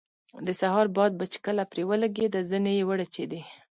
[0.47, 3.41] د سهار باد به چې کله پرې ولګېده زنې یې وړچېدې.